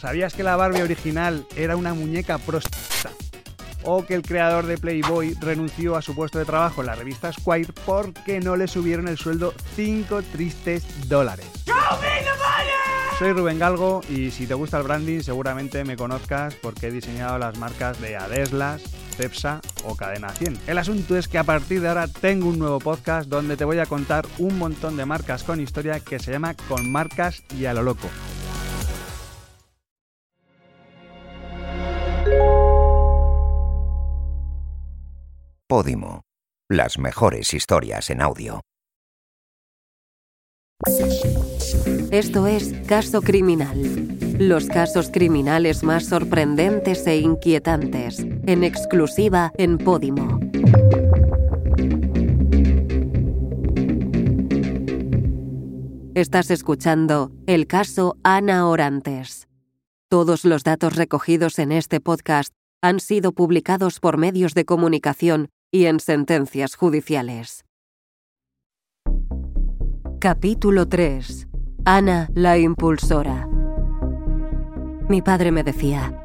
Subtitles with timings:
[0.00, 3.10] ¿Sabías que la Barbie original era una muñeca prostituta?
[3.82, 7.30] O que el creador de Playboy renunció a su puesto de trabajo en la revista
[7.30, 11.46] Squire porque no le subieron el sueldo 5 tristes dólares.
[13.18, 17.36] Soy Rubén Galgo y si te gusta el branding seguramente me conozcas porque he diseñado
[17.38, 18.80] las marcas de Adeslas,
[19.18, 20.60] Cepsa o Cadena 100.
[20.66, 23.78] El asunto es que a partir de ahora tengo un nuevo podcast donde te voy
[23.78, 27.74] a contar un montón de marcas con historia que se llama Con Marcas y a
[27.74, 28.08] lo Loco.
[35.70, 36.22] Podimo.
[36.68, 38.60] Las mejores historias en audio.
[42.10, 44.18] Esto es Caso Criminal.
[44.36, 50.40] Los casos criminales más sorprendentes e inquietantes, en exclusiva en Podimo.
[56.16, 59.46] Estás escuchando el caso Ana Orantes.
[60.08, 65.86] Todos los datos recogidos en este podcast han sido publicados por medios de comunicación y
[65.86, 67.64] en sentencias judiciales.
[70.18, 71.48] Capítulo 3.
[71.84, 73.48] Ana la impulsora.
[75.08, 76.20] Mi padre me decía,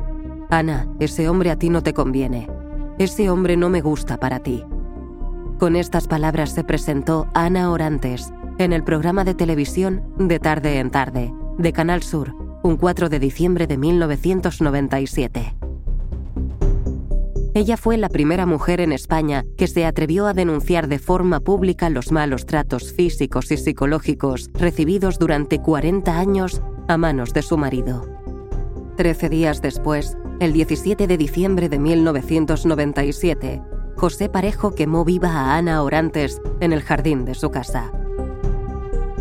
[0.50, 2.50] Ana, ese hombre a ti no te conviene.
[2.98, 4.64] Ese hombre no me gusta para ti.
[5.60, 10.92] Con estas palabras se presentó Ana Orantes en el programa de televisión De tarde en
[10.92, 15.56] tarde, de Canal Sur, un 4 de diciembre de 1997.
[17.56, 21.90] Ella fue la primera mujer en España que se atrevió a denunciar de forma pública
[21.90, 28.10] los malos tratos físicos y psicológicos recibidos durante 40 años a manos de su marido.
[28.98, 33.62] Trece días después, el 17 de diciembre de 1997,
[33.96, 37.90] José Parejo quemó viva a Ana Orantes en el jardín de su casa.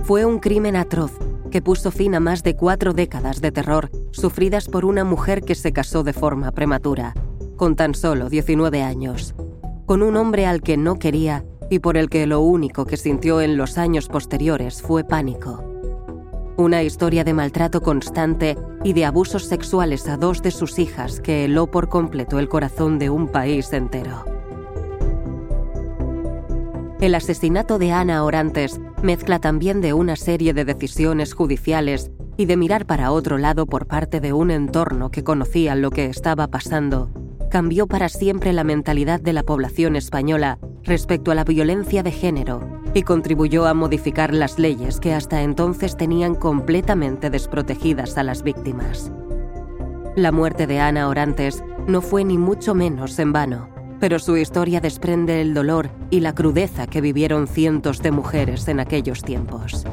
[0.02, 1.12] Fue un crimen atroz
[1.52, 5.54] que puso fin a más de cuatro décadas de terror sufridas por una mujer que
[5.54, 7.14] se casó de forma prematura
[7.56, 9.34] con tan solo 19 años,
[9.86, 13.40] con un hombre al que no quería y por el que lo único que sintió
[13.40, 15.64] en los años posteriores fue pánico.
[16.56, 21.44] Una historia de maltrato constante y de abusos sexuales a dos de sus hijas que
[21.44, 24.24] heló por completo el corazón de un país entero.
[27.00, 32.56] El asesinato de Ana Orantes mezcla también de una serie de decisiones judiciales y de
[32.56, 37.10] mirar para otro lado por parte de un entorno que conocía lo que estaba pasando
[37.54, 42.82] cambió para siempre la mentalidad de la población española respecto a la violencia de género
[42.94, 49.12] y contribuyó a modificar las leyes que hasta entonces tenían completamente desprotegidas a las víctimas.
[50.16, 53.68] La muerte de Ana Orantes no fue ni mucho menos en vano,
[54.00, 58.80] pero su historia desprende el dolor y la crudeza que vivieron cientos de mujeres en
[58.80, 59.86] aquellos tiempos.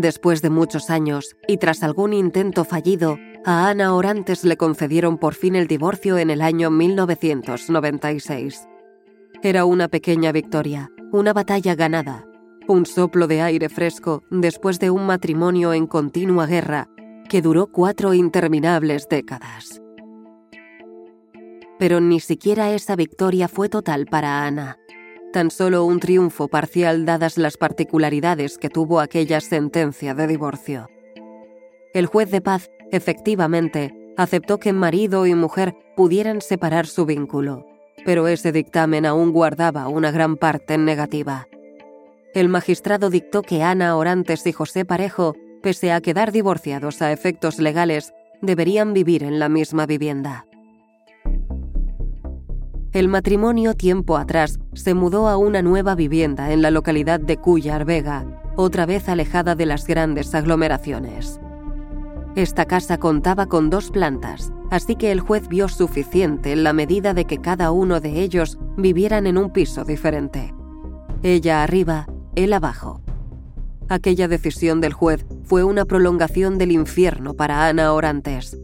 [0.00, 5.34] Después de muchos años, y tras algún intento fallido, a Ana Orantes le concedieron por
[5.34, 8.68] fin el divorcio en el año 1996.
[9.42, 12.24] Era una pequeña victoria, una batalla ganada,
[12.68, 16.88] un soplo de aire fresco después de un matrimonio en continua guerra
[17.28, 19.82] que duró cuatro interminables décadas.
[21.78, 24.78] Pero ni siquiera esa victoria fue total para Ana
[25.32, 30.88] tan solo un triunfo parcial dadas las particularidades que tuvo aquella sentencia de divorcio.
[31.92, 37.66] El juez de paz, efectivamente, aceptó que marido y mujer pudieran separar su vínculo,
[38.04, 41.48] pero ese dictamen aún guardaba una gran parte negativa.
[42.34, 47.58] El magistrado dictó que Ana Orantes y José Parejo, pese a quedar divorciados a efectos
[47.58, 50.46] legales, deberían vivir en la misma vivienda.
[52.92, 57.86] El matrimonio tiempo atrás se mudó a una nueva vivienda en la localidad de Cuyar
[57.86, 61.40] Vega, otra vez alejada de las grandes aglomeraciones.
[62.36, 67.14] Esta casa contaba con dos plantas, así que el juez vio suficiente en la medida
[67.14, 70.54] de que cada uno de ellos vivieran en un piso diferente.
[71.22, 73.00] Ella arriba, él abajo.
[73.88, 78.58] Aquella decisión del juez fue una prolongación del infierno para Ana Orantes.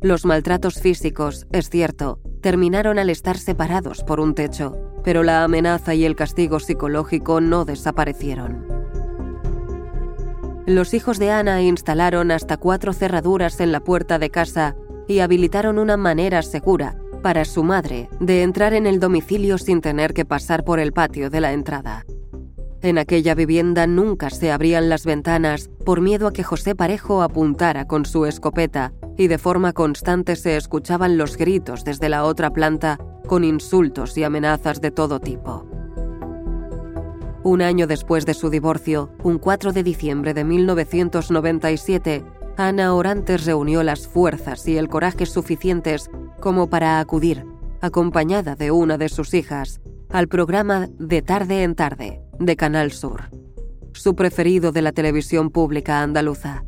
[0.00, 5.94] Los maltratos físicos, es cierto, terminaron al estar separados por un techo, pero la amenaza
[5.94, 8.66] y el castigo psicológico no desaparecieron.
[10.66, 14.76] Los hijos de Ana instalaron hasta cuatro cerraduras en la puerta de casa
[15.08, 20.12] y habilitaron una manera segura para su madre de entrar en el domicilio sin tener
[20.12, 22.04] que pasar por el patio de la entrada.
[22.80, 27.86] En aquella vivienda nunca se abrían las ventanas por miedo a que José Parejo apuntara
[27.86, 32.98] con su escopeta y de forma constante se escuchaban los gritos desde la otra planta
[33.26, 35.66] con insultos y amenazas de todo tipo.
[37.44, 42.24] Un año después de su divorcio, un 4 de diciembre de 1997,
[42.56, 46.08] Ana Orantes reunió las fuerzas y el coraje suficientes
[46.40, 47.44] como para acudir,
[47.80, 49.80] acompañada de una de sus hijas,
[50.10, 53.30] al programa De tarde en tarde de Canal Sur,
[53.92, 56.64] su preferido de la televisión pública andaluza.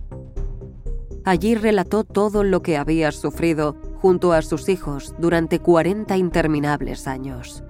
[1.25, 7.65] Allí relató todo lo que había sufrido junto a sus hijos durante 40 interminables años.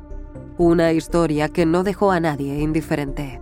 [0.59, 3.41] Una historia que no dejó a nadie indiferente.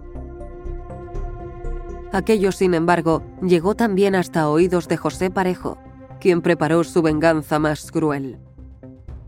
[2.12, 5.78] Aquello, sin embargo, llegó también hasta oídos de José Parejo,
[6.20, 8.38] quien preparó su venganza más cruel.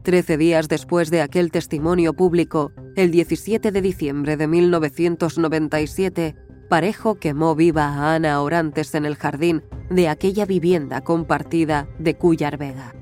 [0.03, 6.37] Trece días después de aquel testimonio público, el 17 de diciembre de 1997,
[6.75, 12.59] Parejo quemó viva a Ana Orantes en el jardín de aquella vivienda compartida de Cuyar
[12.59, 12.97] Vega.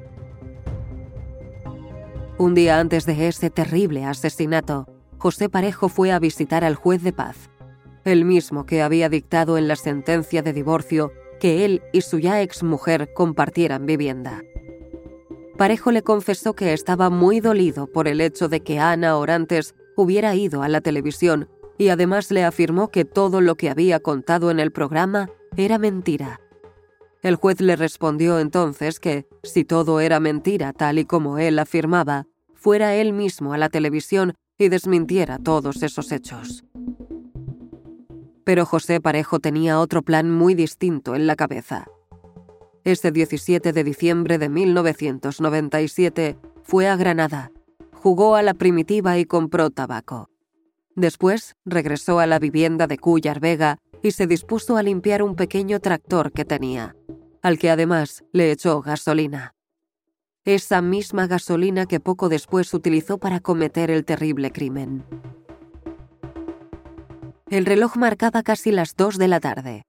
[2.36, 7.14] Un día antes de ese terrible asesinato, José Parejo fue a visitar al juez de
[7.14, 7.48] paz,
[8.04, 11.10] el mismo que había dictado en la sentencia de divorcio
[11.40, 14.42] que él y su ya exmujer compartieran vivienda.
[15.56, 20.34] Parejo le confesó que estaba muy dolido por el hecho de que Ana Orantes hubiera
[20.34, 21.48] ido a la televisión
[21.82, 26.40] y además le afirmó que todo lo que había contado en el programa era mentira.
[27.22, 32.26] El juez le respondió entonces que, si todo era mentira tal y como él afirmaba,
[32.54, 36.64] fuera él mismo a la televisión y desmintiera todos esos hechos.
[38.44, 41.86] Pero José Parejo tenía otro plan muy distinto en la cabeza.
[42.84, 47.50] Ese 17 de diciembre de 1997 fue a Granada,
[47.92, 50.31] jugó a la primitiva y compró tabaco.
[50.94, 55.80] Después regresó a la vivienda de Cuyar Vega y se dispuso a limpiar un pequeño
[55.80, 56.96] tractor que tenía,
[57.40, 59.54] al que además le echó gasolina.
[60.44, 65.04] Esa misma gasolina que poco después utilizó para cometer el terrible crimen.
[67.48, 69.86] El reloj marcaba casi las dos de la tarde.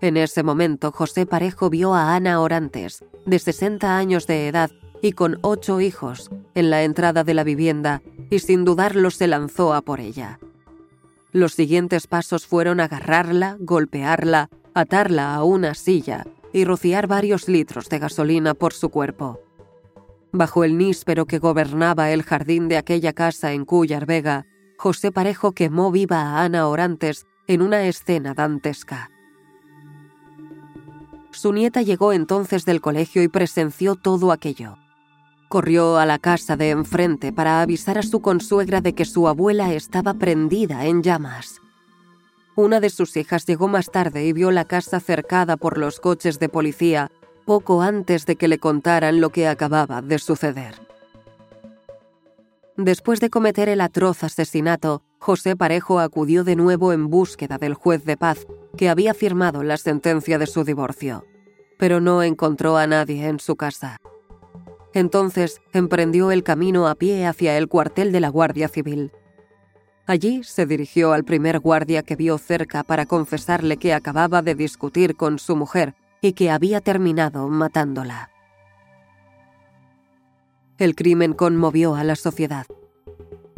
[0.00, 4.70] En ese momento, José Parejo vio a Ana Orantes, de 60 años de edad
[5.00, 9.74] y con ocho hijos, en la entrada de la vivienda y sin dudarlo se lanzó
[9.74, 10.38] a por ella.
[11.32, 17.98] Los siguientes pasos fueron agarrarla, golpearla, atarla a una silla y rociar varios litros de
[17.98, 19.40] gasolina por su cuerpo.
[20.32, 24.46] Bajo el níspero que gobernaba el jardín de aquella casa en Cuyar Vega,
[24.78, 29.10] José Parejo quemó viva a Ana Orantes en una escena dantesca.
[31.30, 34.76] Su nieta llegó entonces del colegio y presenció todo aquello.
[35.48, 39.72] Corrió a la casa de enfrente para avisar a su consuegra de que su abuela
[39.72, 41.60] estaba prendida en llamas.
[42.56, 46.38] Una de sus hijas llegó más tarde y vio la casa cercada por los coches
[46.38, 47.10] de policía
[47.44, 50.80] poco antes de que le contaran lo que acababa de suceder.
[52.76, 58.04] Después de cometer el atroz asesinato, José Parejo acudió de nuevo en búsqueda del juez
[58.04, 61.24] de paz que había firmado la sentencia de su divorcio,
[61.78, 63.98] pero no encontró a nadie en su casa.
[64.94, 69.10] Entonces emprendió el camino a pie hacia el cuartel de la Guardia Civil.
[70.06, 75.16] Allí se dirigió al primer guardia que vio cerca para confesarle que acababa de discutir
[75.16, 78.30] con su mujer y que había terminado matándola.
[80.78, 82.66] El crimen conmovió a la sociedad.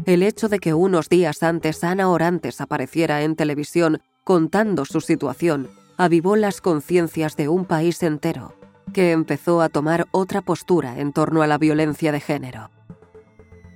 [0.05, 5.69] El hecho de que unos días antes Ana Orantes apareciera en televisión contando su situación
[5.97, 8.53] avivó las conciencias de un país entero,
[8.97, 12.71] que empezó a tomar otra postura en torno a la violencia de género.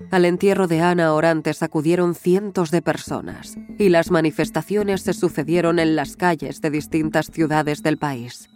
[0.10, 5.96] Al entierro de Ana Orantes acudieron cientos de personas y las manifestaciones se sucedieron en
[5.96, 8.50] las calles de distintas ciudades del país.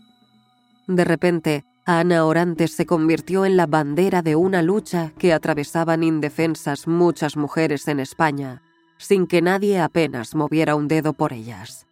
[0.88, 6.88] De repente, Ana Orantes se convirtió en la bandera de una lucha que atravesaban indefensas
[6.88, 8.64] muchas mujeres en España,
[8.98, 11.86] sin que nadie apenas moviera un dedo por ellas.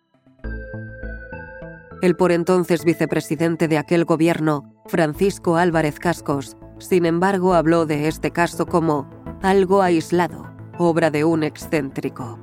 [2.04, 8.32] El por entonces vicepresidente de aquel gobierno, Francisco Álvarez Cascos, sin embargo habló de este
[8.32, 9.10] caso como
[9.42, 12.40] algo aislado, obra de un excéntrico,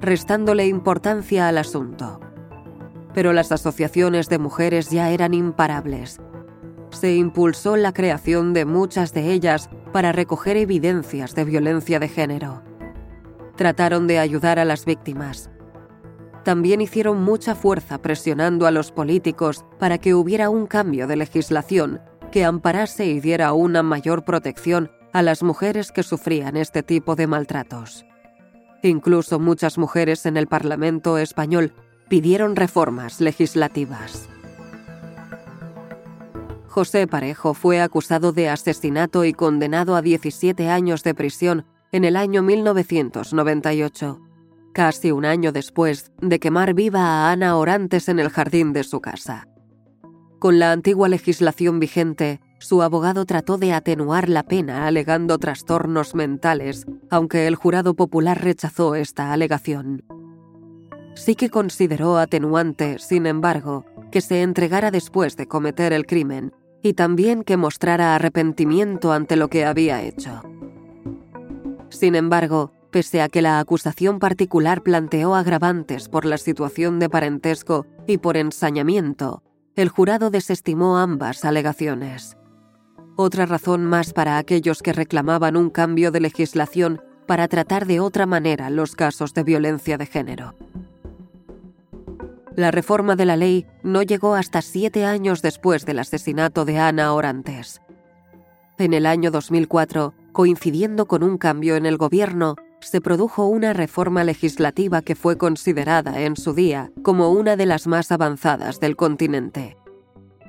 [0.00, 2.20] restándole importancia al asunto.
[3.12, 6.20] Pero las asociaciones de mujeres ya eran imparables
[6.90, 12.62] se impulsó la creación de muchas de ellas para recoger evidencias de violencia de género.
[13.56, 15.50] Trataron de ayudar a las víctimas.
[16.50, 22.00] También hicieron mucha fuerza presionando a los políticos para que hubiera un cambio de legislación
[22.32, 27.28] que amparase y diera una mayor protección a las mujeres que sufrían este tipo de
[27.28, 28.04] maltratos.
[28.82, 31.72] Incluso muchas mujeres en el Parlamento español
[32.08, 34.28] pidieron reformas legislativas.
[36.66, 42.16] José Parejo fue acusado de asesinato y condenado a 17 años de prisión en el
[42.16, 44.29] año 1998.
[44.72, 49.00] Casi un año después de quemar viva a Ana Orantes en el jardín de su
[49.00, 49.46] casa.
[50.38, 56.86] Con la antigua legislación vigente, su abogado trató de atenuar la pena alegando trastornos mentales,
[57.10, 60.04] aunque el jurado popular rechazó esta alegación.
[61.14, 66.94] Sí que consideró atenuante, sin embargo, que se entregara después de cometer el crimen y
[66.94, 70.42] también que mostrara arrepentimiento ante lo que había hecho.
[71.90, 77.86] Sin embargo, pese a que la acusación particular planteó agravantes por la situación de parentesco
[78.06, 79.42] y por ensañamiento,
[79.76, 82.36] el jurado desestimó ambas alegaciones.
[83.16, 88.26] Otra razón más para aquellos que reclamaban un cambio de legislación para tratar de otra
[88.26, 90.54] manera los casos de violencia de género.
[92.56, 97.14] La reforma de la ley no llegó hasta siete años después del asesinato de Ana
[97.14, 97.80] Orantes.
[98.78, 104.24] En el año 2004, coincidiendo con un cambio en el gobierno, se produjo una reforma
[104.24, 109.76] legislativa que fue considerada en su día como una de las más avanzadas del continente.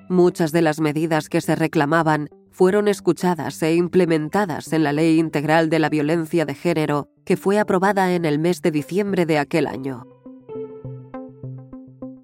[0.10, 5.70] Muchas de las medidas que se reclamaban fueron escuchadas e implementadas en la Ley Integral
[5.70, 9.68] de la Violencia de Género, que fue aprobada en el mes de diciembre de aquel
[9.68, 10.06] año.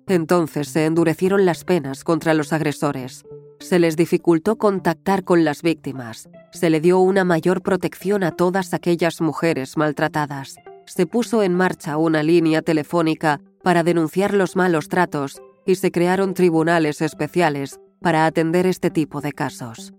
[0.07, 3.25] Entonces se endurecieron las penas contra los agresores,
[3.59, 8.73] se les dificultó contactar con las víctimas, se le dio una mayor protección a todas
[8.73, 15.41] aquellas mujeres maltratadas, se puso en marcha una línea telefónica para denunciar los malos tratos
[15.65, 19.93] y se crearon tribunales especiales para atender este tipo de casos.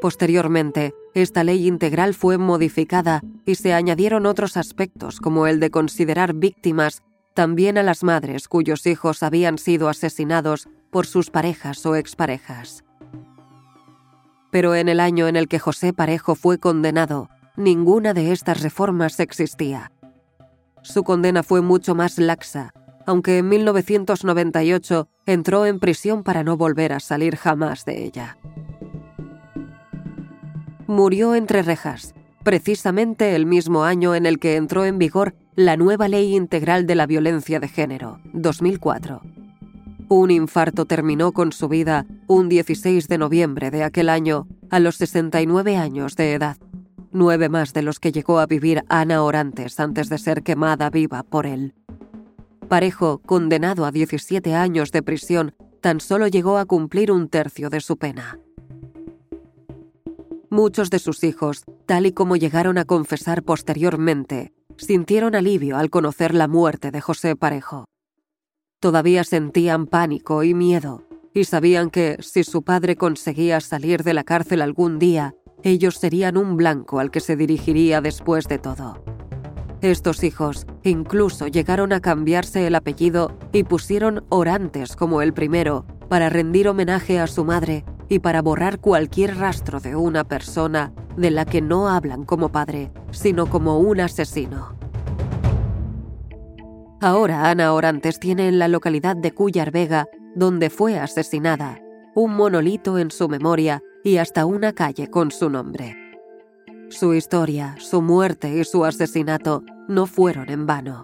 [0.00, 6.34] Posteriormente, esta ley integral fue modificada y se añadieron otros aspectos como el de considerar
[6.34, 7.02] víctimas
[7.38, 12.82] también a las madres cuyos hijos habían sido asesinados por sus parejas o exparejas.
[14.50, 19.20] Pero en el año en el que José Parejo fue condenado, ninguna de estas reformas
[19.20, 19.92] existía.
[20.82, 22.72] Su condena fue mucho más laxa,
[23.06, 28.36] aunque en 1998 entró en prisión para no volver a salir jamás de ella.
[30.88, 36.06] Murió entre rejas, precisamente el mismo año en el que entró en vigor la nueva
[36.06, 39.22] Ley Integral de la Violencia de Género, 2004.
[40.08, 44.94] Un infarto terminó con su vida un 16 de noviembre de aquel año, a los
[44.98, 46.58] 69 años de edad,
[47.10, 51.24] nueve más de los que llegó a vivir Ana Orantes antes de ser quemada viva
[51.24, 51.74] por él.
[52.68, 57.80] Parejo, condenado a 17 años de prisión, tan solo llegó a cumplir un tercio de
[57.80, 58.38] su pena.
[60.50, 66.34] Muchos de sus hijos, tal y como llegaron a confesar posteriormente, sintieron alivio al conocer
[66.34, 67.84] la muerte de José Parejo.
[68.80, 71.04] Todavía sentían pánico y miedo,
[71.34, 76.36] y sabían que si su padre conseguía salir de la cárcel algún día, ellos serían
[76.36, 79.02] un blanco al que se dirigiría después de todo.
[79.80, 86.30] Estos hijos incluso llegaron a cambiarse el apellido y pusieron Orantes como el primero para
[86.30, 91.44] rendir homenaje a su madre y para borrar cualquier rastro de una persona de la
[91.44, 94.76] que no hablan como padre, sino como un asesino.
[97.00, 101.80] Ahora Ana Orantes tiene en la localidad de Cuyar Vega, donde fue asesinada,
[102.14, 105.96] un monolito en su memoria y hasta una calle con su nombre.
[106.88, 111.02] Su historia, su muerte y su asesinato no fueron en vano.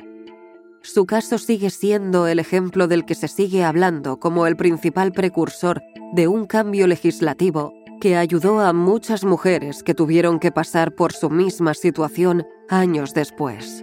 [0.85, 5.81] Su caso sigue siendo el ejemplo del que se sigue hablando como el principal precursor
[6.13, 7.73] de un cambio legislativo
[8.03, 13.83] que ayudó a muchas mujeres que tuvieron que pasar por su misma situación años después.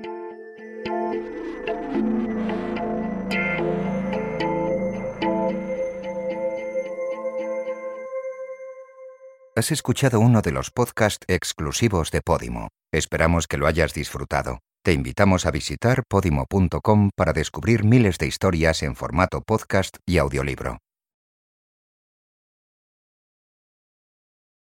[9.55, 12.67] Has escuchado uno de los podcasts exclusivos de Podimo.
[12.93, 14.59] Esperamos que lo hayas disfrutado.
[14.83, 20.79] Te invitamos a visitar podimo.com para descubrir miles de historias en formato podcast y audiolibro.